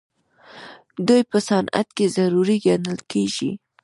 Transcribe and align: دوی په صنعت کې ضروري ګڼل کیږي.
دوی 1.07 1.21
په 1.29 1.37
صنعت 1.47 1.87
کې 1.97 2.05
ضروري 2.17 2.57
ګڼل 2.65 2.99
کیږي. 3.11 3.51